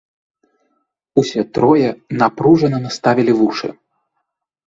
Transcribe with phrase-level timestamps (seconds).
[1.21, 1.89] Усе трое
[2.23, 3.69] напружана наставілі вушы.